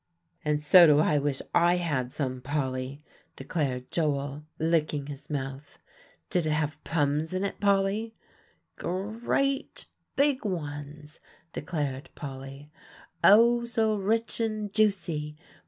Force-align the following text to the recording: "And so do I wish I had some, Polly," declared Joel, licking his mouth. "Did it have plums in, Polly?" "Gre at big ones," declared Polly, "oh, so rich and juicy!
"And 0.43 0.63
so 0.63 0.87
do 0.87 0.97
I 0.99 1.19
wish 1.19 1.43
I 1.53 1.75
had 1.75 2.11
some, 2.11 2.41
Polly," 2.41 3.03
declared 3.35 3.91
Joel, 3.91 4.41
licking 4.57 5.05
his 5.05 5.29
mouth. 5.29 5.77
"Did 6.31 6.47
it 6.47 6.53
have 6.53 6.83
plums 6.83 7.35
in, 7.35 7.47
Polly?" 7.59 8.15
"Gre 8.77 9.33
at 9.35 9.85
big 10.15 10.43
ones," 10.43 11.19
declared 11.53 12.09
Polly, 12.15 12.71
"oh, 13.23 13.63
so 13.63 13.93
rich 13.95 14.39
and 14.39 14.73
juicy! 14.73 15.37